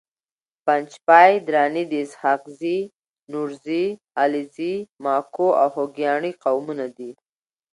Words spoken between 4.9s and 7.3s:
ماکو او خوګیاڼي قومونو دي